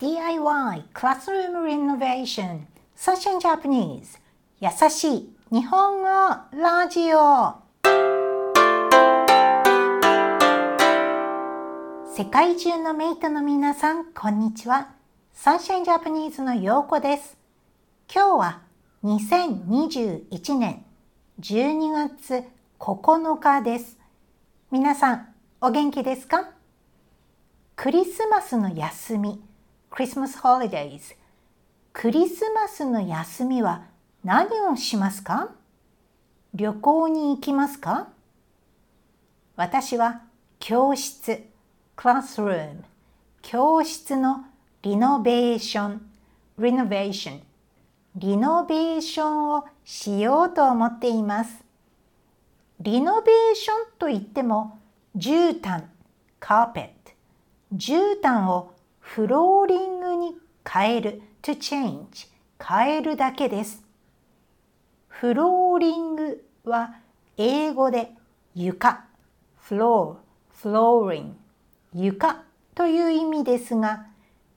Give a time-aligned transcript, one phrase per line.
[0.00, 2.66] DIY Classroom Renovation
[2.96, 4.20] Session Japanese
[4.60, 6.06] 優しい日本語
[6.52, 7.56] ラジオ
[12.14, 14.90] 世界中のメイトの皆さん、こんにちは。
[15.32, 17.36] サンシャインジャパニーズのようこです。
[18.14, 18.60] 今日は
[19.02, 20.84] 2021年
[21.40, 22.44] 12月
[22.78, 23.98] 9日です。
[24.70, 26.50] 皆さん、お元気ですか？
[27.74, 29.42] クリスマスの休み、
[29.90, 31.16] Christmas Holidays。
[31.92, 33.84] クリスマスの休みは
[34.22, 35.50] 何をしますか？
[36.54, 38.08] 旅行に行きますか？
[39.56, 40.22] 私は
[40.60, 41.42] 教室、
[41.96, 42.82] classroom、
[43.42, 44.44] 教室の
[44.82, 46.10] リノベーション、
[46.58, 47.40] renovation、
[48.14, 51.64] リノベーションをしようと思っています。
[52.80, 54.78] リノベーションといっても、
[55.16, 55.84] 絨毯、
[56.38, 57.12] カーペット、
[57.74, 58.74] 絨毯を
[59.08, 60.36] フローリングに
[60.70, 61.22] 変える。
[61.40, 62.28] to change
[62.62, 63.82] 変えるだけです。
[65.08, 66.94] フローリングは
[67.38, 68.12] 英語で
[68.54, 69.06] 床。
[69.66, 70.16] floor
[70.62, 71.32] flooring
[71.94, 72.44] 床。
[72.74, 74.06] という意味ですが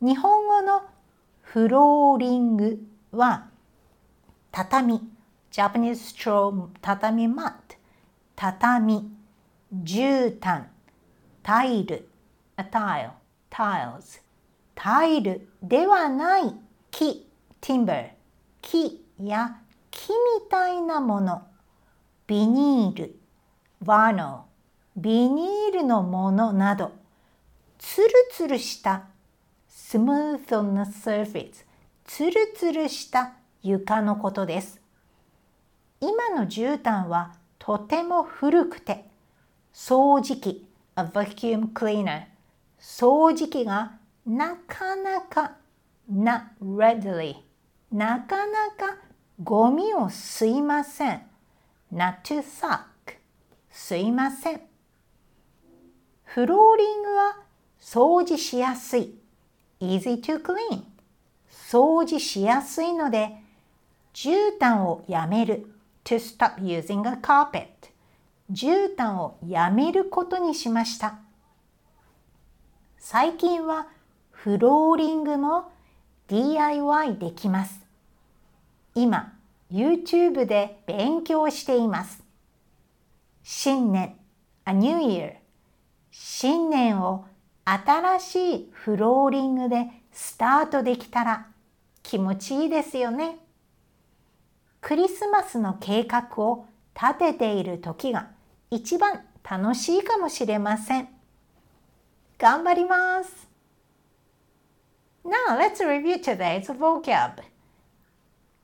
[0.00, 0.82] 日本語の
[1.42, 3.48] フローリングは
[4.50, 5.00] 畳。
[5.52, 7.76] Japanese straw 畳マット。
[8.34, 9.08] 畳。
[9.72, 10.64] 絨毯。
[11.44, 12.08] タイル。
[12.56, 13.10] A tile,
[13.48, 14.29] tiles
[14.82, 16.54] タイルではない
[16.90, 17.28] 木。
[17.60, 18.12] timber
[18.62, 19.58] 木や
[19.90, 20.16] 木み
[20.50, 21.42] たいなもの。
[22.26, 23.20] ビニール。
[23.82, 24.46] バノ。
[24.96, 26.92] ビニールのものなど。
[27.76, 29.08] ツルツルした。
[29.68, 31.66] スムー t な surface
[32.06, 34.80] ツルツルした床のことです。
[36.00, 39.04] 今の絨毯はとても古くて。
[39.74, 40.66] 掃除機。
[40.96, 42.22] A vacuum cleaner
[42.80, 43.99] 掃除機が
[44.30, 45.56] なかなか
[46.08, 47.34] not readily
[47.90, 48.96] なかなか
[49.42, 51.22] ゴミを吸いません。
[51.92, 52.84] not to suck
[53.72, 54.60] 吸いません。
[56.22, 57.38] フローリングは
[57.80, 59.18] 掃除しやすい。
[59.80, 60.84] easy to clean
[61.50, 63.32] 掃除しやすいので
[64.14, 65.72] 絨毯をやめる。
[66.04, 67.66] to stop using a carpet
[68.52, 71.18] 絨毯をやめることにしました。
[72.96, 73.88] 最近は
[74.42, 75.70] フローリングも
[76.28, 77.78] DIY できます。
[78.94, 79.34] 今、
[79.70, 82.24] YouTube で勉強しています。
[83.42, 84.16] 新年、
[84.64, 85.34] A New Year。
[86.10, 87.26] 新年を
[87.66, 91.46] 新しいフローリングでスタートできたら
[92.02, 93.40] 気持ちいいですよね。
[94.80, 96.64] クリスマスの計画を
[96.94, 98.30] 立てている時が
[98.70, 101.08] 一番楽しいかもしれません。
[102.38, 103.49] 頑張ります。
[105.30, 107.40] Now let's review today's vocab.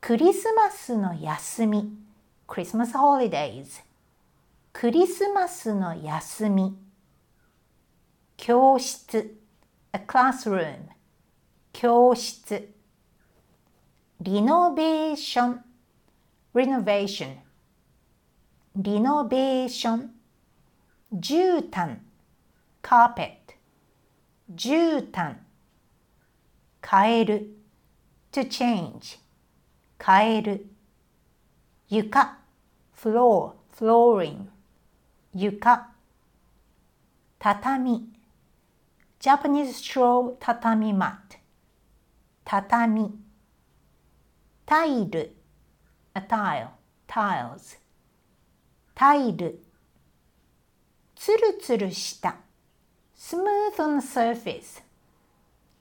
[0.00, 1.92] クリスマスの休み
[2.48, 3.84] Christmas holidays
[4.72, 6.76] クリスマスの休み
[8.36, 9.36] 教室
[9.92, 10.88] a classroom
[11.72, 12.68] 教室
[14.20, 15.64] リノベーション
[16.52, 17.36] renovation
[18.74, 20.10] リノベーション
[21.14, 21.98] 絨毯
[22.82, 23.54] carpet
[24.52, 25.45] 絨毯
[26.88, 27.56] 変える
[28.30, 29.18] to change
[29.98, 30.66] 変える
[31.88, 32.38] 床
[32.94, 34.46] floor flooring
[35.34, 35.90] 床
[37.40, 38.08] 畳
[39.18, 41.38] Japanese straw 畳 mat
[42.44, 43.18] 畳
[44.64, 45.36] タイル
[46.14, 46.68] a tile
[47.08, 47.78] tiles
[48.94, 49.60] タイル
[51.16, 52.36] つるつるした
[53.16, 54.85] smooth on surface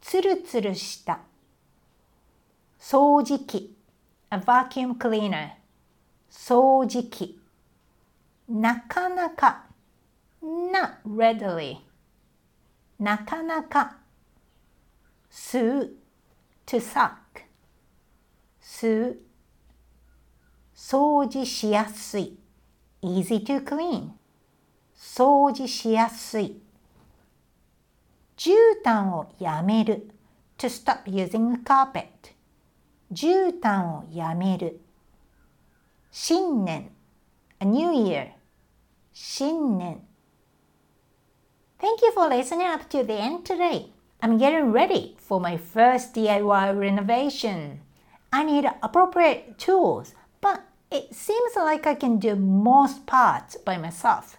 [0.00, 1.20] つるつるした
[2.78, 3.76] 掃除機
[4.30, 5.50] a vacuum cleaner
[6.30, 7.38] 掃除機
[8.48, 9.66] なかなか
[10.42, 11.78] not readily
[12.98, 13.98] なかなか
[15.30, 15.92] 吸う
[16.66, 17.12] to suck
[18.62, 19.18] 吸う
[20.74, 22.38] 掃除しやすい
[23.02, 24.10] easy to clean
[24.96, 26.60] 掃除しやすい
[28.39, 28.53] 絨
[28.83, 30.09] 毯をやめる
[30.57, 32.05] to stop using a carpet
[33.11, 34.81] 絨毯をやめる
[36.11, 36.91] 新年
[37.59, 38.31] a new year
[39.13, 40.05] 新年
[41.79, 43.91] Thank you for listening up to the end today.
[44.21, 47.81] I'm getting ready for my first DIY renovation.
[48.31, 54.37] I need appropriate tools, but it seems like I can do most parts by myself.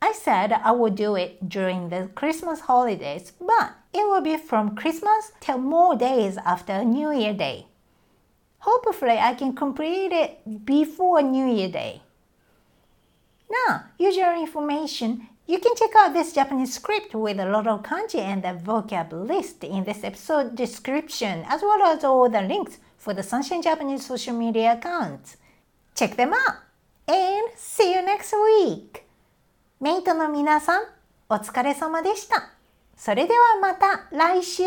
[0.00, 4.76] I said I would do it during the Christmas holidays, but it will be from
[4.76, 7.66] Christmas till more days after New Year Day.
[8.60, 12.02] Hopefully, I can complete it before New Year Day.
[13.50, 17.82] Now, use your information you can check out this Japanese script with a lot of
[17.82, 22.76] kanji and the vocab list in this episode description, as well as all the links
[22.98, 25.38] for the Sunshine Japanese social media accounts.
[25.94, 26.56] Check them out!
[27.08, 29.07] And see you next week!
[29.80, 30.82] メイトの皆さん、
[31.28, 32.50] お疲れ様でした。
[32.96, 34.62] それではまた来週